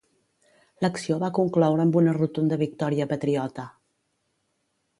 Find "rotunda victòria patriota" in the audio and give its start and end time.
2.17-3.67